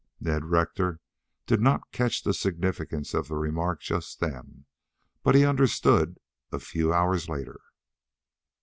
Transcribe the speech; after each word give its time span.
Ned 0.19 0.45
Rector 0.45 0.99
did 1.45 1.61
not 1.61 1.91
catch 1.91 2.23
the 2.23 2.33
significance 2.33 3.13
of 3.13 3.27
the 3.27 3.35
remark 3.35 3.81
just 3.81 4.19
then, 4.19 4.65
but 5.21 5.35
he 5.35 5.45
understood 5.45 6.17
a 6.51 6.57
few 6.57 6.91
hours 6.91 7.29
later. 7.29 7.59